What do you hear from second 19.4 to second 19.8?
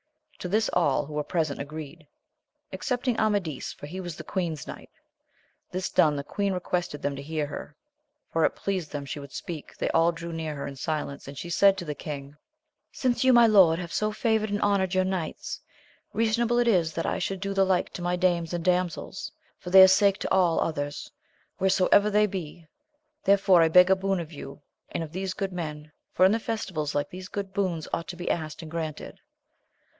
and for